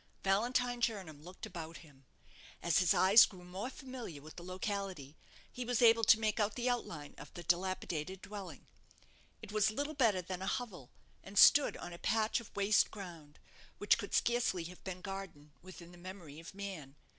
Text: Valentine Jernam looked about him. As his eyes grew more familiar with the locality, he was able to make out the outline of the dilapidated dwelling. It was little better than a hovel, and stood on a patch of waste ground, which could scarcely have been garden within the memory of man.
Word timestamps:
Valentine 0.23 0.81
Jernam 0.81 1.21
looked 1.21 1.45
about 1.45 1.77
him. 1.85 2.07
As 2.63 2.79
his 2.79 2.91
eyes 2.91 3.27
grew 3.27 3.43
more 3.43 3.69
familiar 3.69 4.19
with 4.19 4.35
the 4.35 4.41
locality, 4.41 5.15
he 5.51 5.63
was 5.63 5.79
able 5.79 6.03
to 6.05 6.19
make 6.19 6.39
out 6.39 6.55
the 6.55 6.67
outline 6.67 7.13
of 7.19 7.31
the 7.35 7.43
dilapidated 7.43 8.19
dwelling. 8.23 8.65
It 9.43 9.51
was 9.51 9.69
little 9.69 9.93
better 9.93 10.23
than 10.23 10.41
a 10.41 10.47
hovel, 10.47 10.89
and 11.23 11.37
stood 11.37 11.77
on 11.77 11.93
a 11.93 11.99
patch 11.99 12.39
of 12.39 12.49
waste 12.55 12.89
ground, 12.89 13.37
which 13.77 13.99
could 13.99 14.15
scarcely 14.15 14.63
have 14.63 14.83
been 14.83 15.01
garden 15.01 15.53
within 15.61 15.91
the 15.91 15.99
memory 15.99 16.39
of 16.39 16.55
man. 16.55 16.95